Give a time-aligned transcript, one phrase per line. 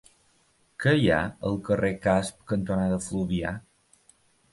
[0.83, 1.19] Què hi ha
[1.49, 3.53] al carrer Casp cantonada Fluvià?